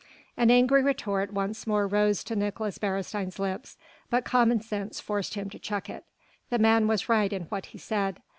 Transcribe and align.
An 0.35 0.49
angry 0.49 0.81
retort 0.81 1.31
once 1.31 1.67
more 1.67 1.87
rose 1.87 2.23
to 2.23 2.35
Nicolaes 2.35 2.79
Beresteyn's 2.79 3.37
lips, 3.37 3.77
but 4.09 4.25
commonsense 4.25 4.99
forced 4.99 5.35
him 5.35 5.47
to 5.51 5.59
check 5.59 5.91
it. 5.91 6.05
The 6.49 6.57
man 6.57 6.87
was 6.87 7.07
right 7.07 7.31
in 7.31 7.43
what 7.49 7.67
he 7.67 7.77
said. 7.77 8.19